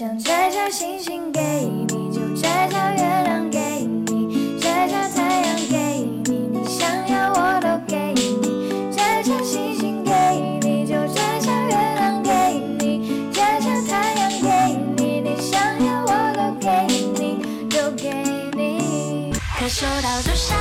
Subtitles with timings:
[0.00, 1.42] 想摘下星星给
[1.86, 5.76] 你，就摘下月亮给你，摘下太阳给
[6.24, 8.90] 你，你想要我都给你。
[8.90, 10.10] 摘下星星给
[10.62, 12.32] 你，就摘下月亮给
[12.78, 16.70] 你，摘下太阳给你，你想要我都给
[17.20, 18.10] 你，都给
[18.56, 19.34] 你。
[19.58, 20.56] 可收到朱砂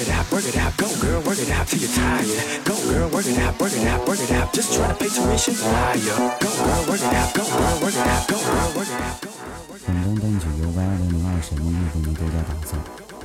[0.00, 0.76] it out, work it out, work it out.
[0.76, 2.64] Go girl, work it out till you're tired.
[2.64, 4.52] Go girl, work it out, work it out, work it out.
[4.52, 5.98] Just try to pay tuition, liar.
[6.40, 9.20] Go girl, work it out, go girl, work it out, go girl, work it out.
[9.20, 9.90] Go girl, work it out.
[9.90, 12.76] 本张单曲由 Y 二零零二神秘乐队为大家打造，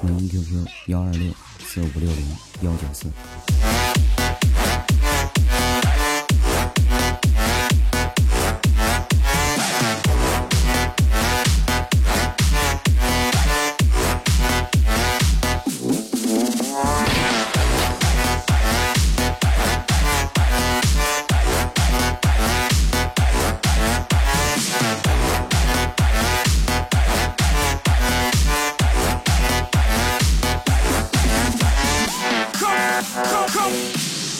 [0.03, 3.84] 文音 QQ 幺二六四五六零幺九四。
[32.95, 33.03] Come,
[33.49, 33.73] come,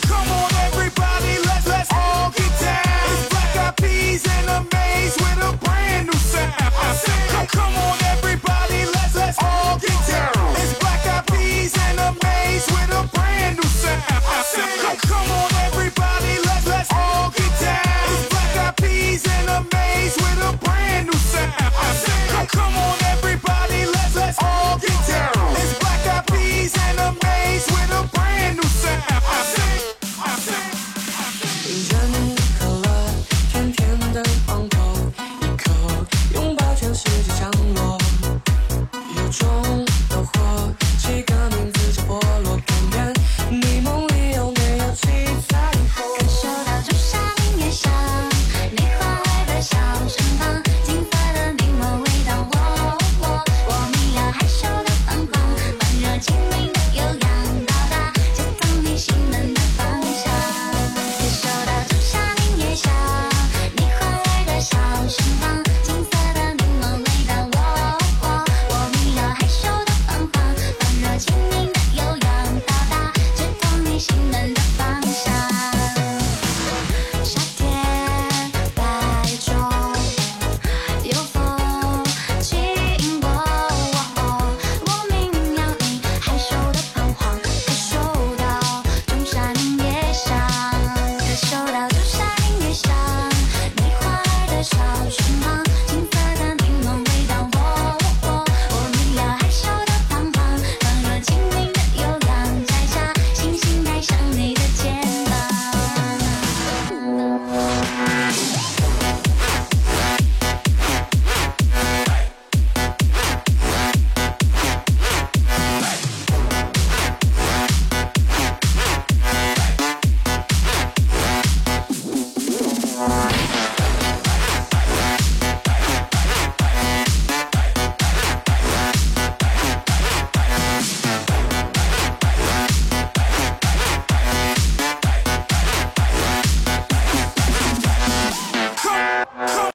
[0.08, 2.84] come on, everybody, let's all get down.
[5.18, 7.75] With a brand new sound.